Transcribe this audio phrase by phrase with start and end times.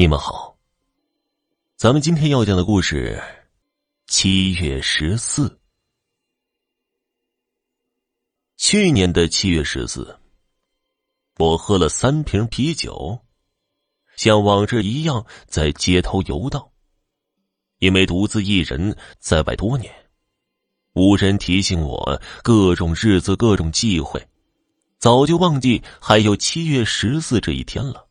[0.00, 0.56] 你们好，
[1.76, 3.22] 咱们今天要讲的故事，
[4.06, 5.60] 七月十四。
[8.56, 10.18] 去年的七月十四，
[11.36, 13.20] 我喝了三瓶啤酒，
[14.16, 16.66] 像往日一样在街头游荡。
[17.80, 19.94] 因为独自一人在外多年，
[20.94, 24.26] 无人提醒我各种日子、各种忌讳，
[24.98, 28.08] 早就忘记还有七月十四这一天了。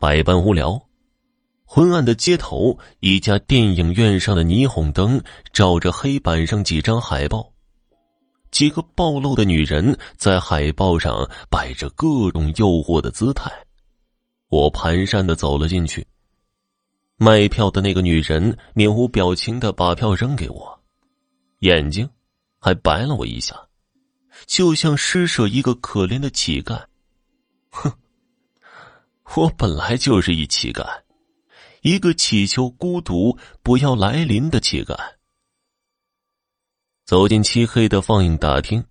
[0.00, 0.87] 百般无聊，
[1.70, 5.22] 昏暗的街头，一家电影院上的霓虹灯
[5.52, 7.52] 照着黑板上几张海报，
[8.50, 13.52] 几个暴露的女人在海报上摆着各种诱惑的姿态。
[14.48, 16.04] 我蹒跚的走了进去。
[17.18, 20.80] 卖票的那个女人面无表情的把票扔给我，
[21.58, 22.08] 眼睛
[22.58, 23.54] 还白了我一下，
[24.46, 26.82] 就像施舍一个可怜的乞丐。
[27.68, 27.92] 哼。
[29.36, 30.82] 我本来就是一乞丐，
[31.82, 34.96] 一个祈求孤独不要来临的乞丐。
[37.04, 38.84] 走进漆黑的放映大厅，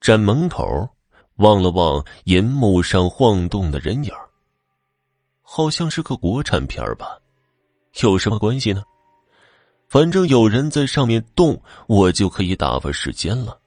[0.00, 0.88] 站门口
[1.36, 4.12] 望了望银幕上晃动的人影
[5.42, 7.18] 好像是个国产片吧？
[8.02, 8.82] 有什么关系呢？
[9.88, 13.60] 反正有人在上面动，我就可以打发时间了。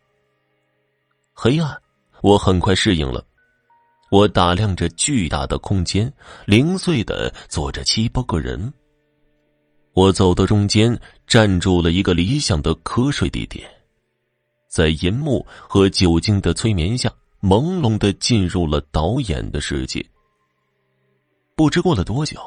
[1.34, 1.82] 黑暗，
[2.22, 3.26] 我很快适应了。
[4.14, 6.14] 我打量着巨大的空间，
[6.46, 8.72] 零碎的坐着七八个人。
[9.94, 13.68] 我走到中间，站住了一个理想的瞌睡地点，
[14.70, 20.06] 在银幕和酒精的催眠下，朦胧的进入了导演的世界。
[21.56, 22.40] 不知过了多久，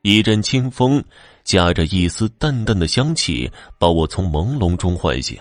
[0.00, 1.04] 一阵清风
[1.42, 5.38] 夹着一丝淡淡的香气，把我从朦胧中唤醒。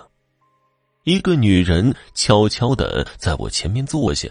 [1.06, 4.28] 一个女人悄悄的在我前面坐下。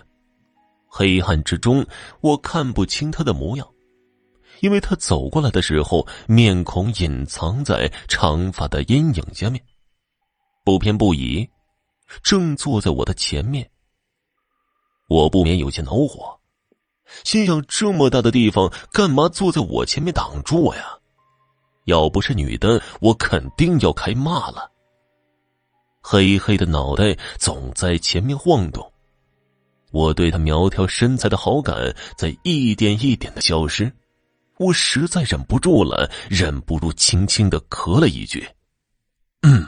[0.95, 1.87] 黑暗之中，
[2.21, 3.67] 我看不清他的模样，
[4.61, 9.65] 因为他走过来的时候，面孔隐藏在长发的阴影下面，
[10.63, 11.49] 不偏不倚，
[12.23, 13.67] 正坐在我的前面。
[15.09, 16.39] 我不免有些恼火，
[17.25, 20.99] 心想：这么大的地方，干嘛坐在我前面挡住我呀？
[21.87, 24.71] 要不是女的，我肯定要开骂了。
[26.03, 28.92] 黑黑的脑袋总在前面晃动。
[29.93, 33.93] 我对他苗条身材的好感在一点一点的消失，
[34.59, 38.47] 我实在忍不住了，忍不住轻轻的咳了一句
[39.43, 39.65] ：“嗯，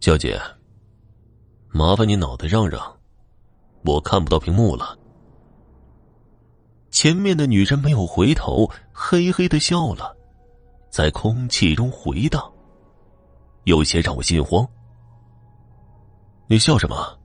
[0.00, 0.40] 小姐，
[1.68, 2.80] 麻烦你脑袋让让，
[3.84, 4.98] 我看不到屏幕了。”
[6.90, 10.16] 前面的女人没有回头，嘿嘿的笑了，
[10.90, 12.52] 在空气中回荡，
[13.64, 14.66] 有些让我心慌。
[16.48, 17.18] 你笑什么？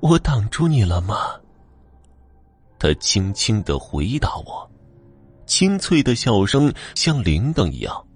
[0.00, 1.16] 我挡住你了吗？
[2.78, 4.70] 他轻轻的回答我，
[5.46, 8.06] 清脆的笑声像铃铛一样。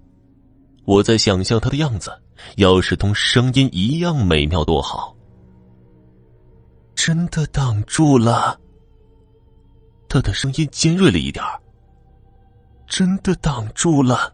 [0.85, 2.11] 我在想象他的样子，
[2.55, 5.13] 要是同声音一样美妙多好。
[6.95, 8.57] 真的挡住了。
[10.07, 11.43] 他的声音尖锐了一点
[12.87, 14.33] 真的挡住了，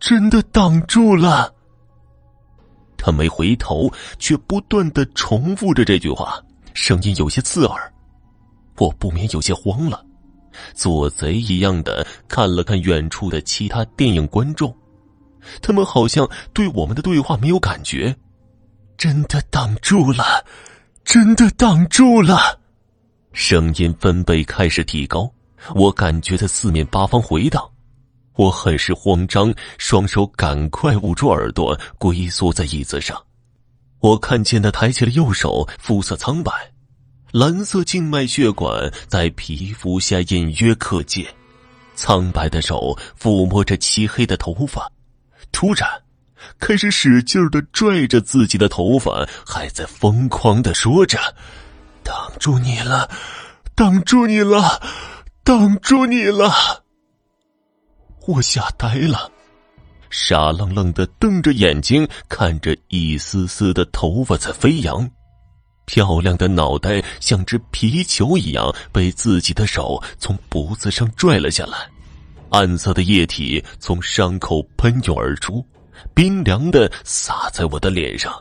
[0.00, 1.54] 真的挡住了。
[3.02, 6.40] 他没回头，却不断的重复着这句话，
[6.72, 7.92] 声音有些刺耳。
[8.78, 10.06] 我不免有些慌了，
[10.72, 14.72] 做贼一样的看了看远处的其他电影观众，
[15.60, 18.14] 他们好像对我们的对话没有感觉。
[18.96, 20.46] 真的挡住了，
[21.04, 22.60] 真的挡住了。
[23.32, 25.28] 声音分贝开始提高，
[25.74, 27.68] 我感觉在四面八方回荡。
[28.34, 33.22] 我很是慌张，双手赶快捂住耳朵，龟缩在椅子上。
[34.00, 36.50] 我看见他抬起了右手，肤色苍白，
[37.30, 41.26] 蓝色静脉血管在皮肤下隐约可见。
[41.94, 44.90] 苍白的手抚摸着漆黑的头发，
[45.52, 45.88] 突然
[46.58, 51.18] 开始使劲的拽着自己的头发，还在疯狂的说着
[52.02, 53.08] ：“挡住你了，
[53.74, 54.82] 挡住你了，
[55.44, 56.81] 挡住你了。”
[58.26, 59.30] 我吓呆了，
[60.08, 65.10] 傻愣愣的瞪着眼睛看着一丝丝的头发在飞扬，
[65.86, 71.76] 漂亮的脑袋像只皮球一样被自己的手从脖子上拽了下来，
[72.50, 75.64] 暗色的液体从伤口喷涌而出，
[76.14, 78.32] 冰凉的洒在我的脸上。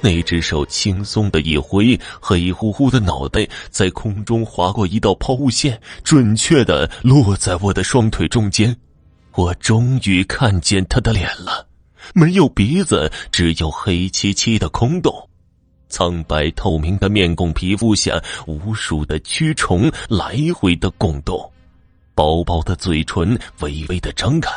[0.00, 8.74] 那只手轻松的一挥，黑乎乎的脑袋在空中划过一道抛物线，准确的落在我的双腿中间。
[9.34, 11.66] 我终于看见他的脸了，
[12.14, 15.28] 没有鼻子，只有黑漆漆的空洞。
[15.88, 21.52] 苍白透明的面孔皮肤下，无数的蛆虫来回的拱动，
[22.14, 24.50] 薄薄的嘴唇微微的张开，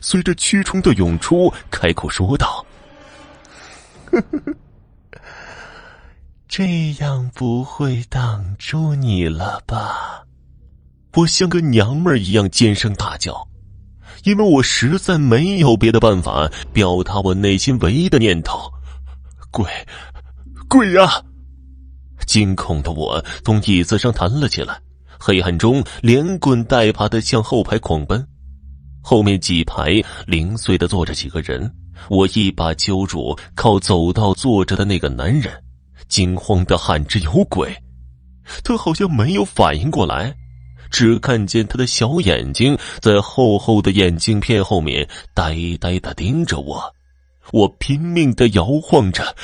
[0.00, 2.64] 随着蛆虫的涌出，开口说道
[4.10, 4.54] ：“呵呵呵
[6.54, 10.22] 这样不会挡住你了吧？”
[11.16, 13.48] 我像个娘们儿一样尖声大叫，
[14.24, 18.70] 因为我实在没有别的办法表达我内心唯一的念头：
[19.50, 19.64] 鬼，
[20.68, 21.24] 鬼呀！
[22.26, 24.78] 惊恐的我从椅子上弹了起来，
[25.18, 28.22] 黑暗中连滚带爬的向后排狂奔。
[29.00, 31.74] 后面几排零碎的坐着几个人，
[32.10, 35.50] 我一把揪住靠走道坐着的那个男人，
[36.12, 37.74] 惊慌的喊着：“有鬼！”
[38.62, 40.36] 他好像没有反应过来。
[40.90, 46.94] 只看见他的小眼睛在厚厚的眼镜片后面呆呆的盯着我，
[47.50, 49.34] 我拼命的摇晃着，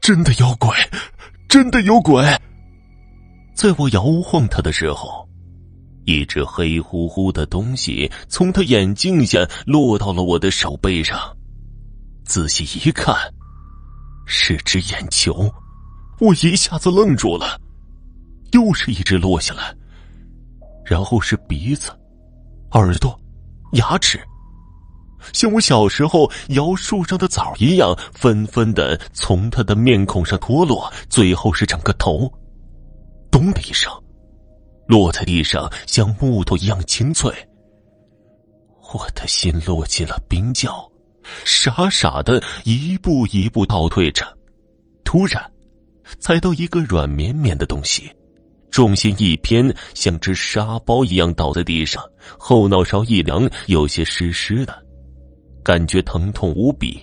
[0.00, 0.74] 真的有鬼，
[1.46, 2.24] 真的有鬼！
[3.54, 5.28] 在我摇晃他的时候，
[6.06, 11.20] 一只黑乎乎的东西从他眼镜下落到了我的手背上，
[12.24, 13.14] 仔细一看，
[14.24, 15.52] 是只眼球，
[16.20, 17.60] 我一下子愣住了，
[18.52, 19.74] 又是一只落下来。
[20.84, 21.90] 然后是鼻子、
[22.70, 23.18] 耳朵、
[23.72, 24.18] 牙齿，
[25.34, 30.90] 像我小时候摇树上的枣一样，纷纷的从他的面孔上脱落。
[31.10, 32.32] 最后是整个头，
[33.30, 33.92] 咚的一声，
[34.86, 37.30] 落在地上，像木头一样清脆。
[38.94, 40.90] 我的心落进了冰窖，
[41.44, 44.24] 傻傻的一步一步倒退着，
[45.04, 45.52] 突然，
[46.18, 48.10] 踩到一个软绵绵的东西。
[48.70, 52.02] 重心一偏，像只沙包一样倒在地上，
[52.38, 54.74] 后脑勺一凉，有些湿湿的，
[55.64, 57.02] 感觉疼痛无比。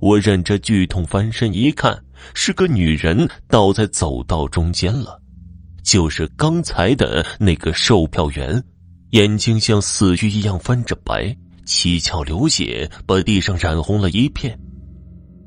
[0.00, 1.98] 我忍着剧痛翻身一看，
[2.34, 5.18] 是个女人倒在走道中间了，
[5.82, 8.62] 就是刚才的那个售票员，
[9.10, 11.34] 眼睛像死鱼一样翻着白，
[11.64, 14.58] 七窍流血，把地上染红了一片。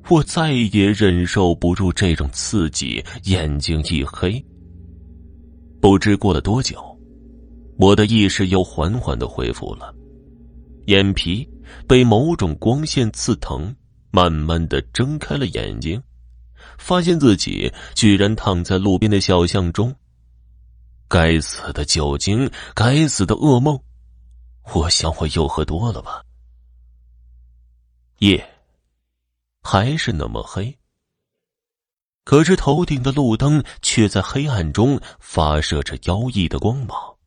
[0.10, 4.44] 我再也忍受不住这种刺激，眼睛一黑。
[5.82, 6.82] 不知过了多久，
[7.78, 9.94] 我的意识又缓缓的恢复了，
[10.86, 11.48] 眼皮
[11.86, 13.76] 被某种光线刺疼，
[14.10, 16.02] 慢慢的睁开了眼睛，
[16.78, 19.94] 发现自己居然躺在路边的小巷中。
[21.10, 23.78] 该死的酒精，该死的噩梦，
[24.74, 26.24] 我想我又喝多了吧。
[28.20, 28.44] 夜
[29.70, 30.74] 还是那么黑。
[32.24, 37.18] 可是头顶的路灯却在黑暗中发射着妖异的光芒，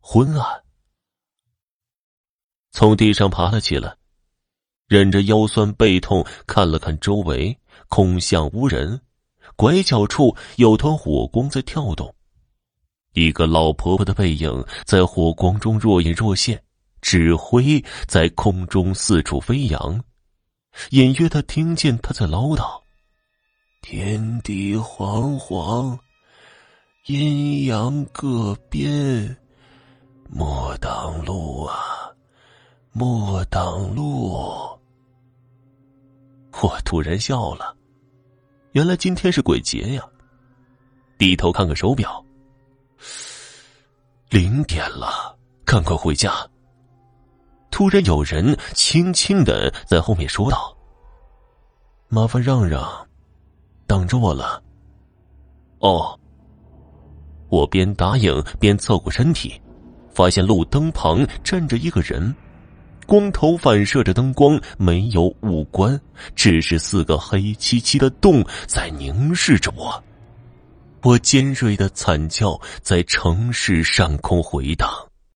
[0.00, 0.64] 昏暗。
[2.72, 3.94] 从地上爬了起来，
[4.88, 7.56] 忍着腰酸背痛看了看周围，
[7.86, 9.00] 空巷无人，
[9.54, 12.12] 拐角处有团火光在跳动，
[13.12, 16.60] 一个老婆婆的背影在火光中若隐若现，
[17.00, 20.02] 纸灰在空中四处飞扬，
[20.90, 22.80] 隐约的听见他在唠叨。
[23.80, 25.98] 天地惶惶，
[27.06, 29.36] 阴阳各边，
[30.28, 31.76] 莫挡路啊！
[32.92, 34.30] 莫挡路！
[36.62, 37.74] 我突然笑了，
[38.72, 40.06] 原来今天是鬼节呀！
[41.18, 42.24] 低头看看手表，
[44.28, 46.46] 零点了，赶快回家。
[47.72, 50.76] 突然有人轻轻的在后面说道
[52.08, 52.88] ：“麻烦让让。”
[53.88, 54.62] 等着我了。
[55.80, 56.18] 哦，
[57.48, 59.60] 我边答应边侧过身体，
[60.14, 62.34] 发现路灯旁站着一个人，
[63.06, 66.00] 光头反射着灯光，没有五官，
[66.34, 70.02] 只是四个黑漆漆的洞在凝视着我。
[71.02, 74.88] 我尖锐的惨叫在城市上空回荡。